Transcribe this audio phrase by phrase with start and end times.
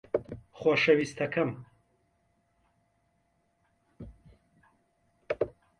[0.59, 1.49] خۆشەویستەکەم